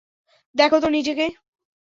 দ্যাখো 0.55 0.77
তো 0.79 0.87
নিজেকে। 0.89 1.25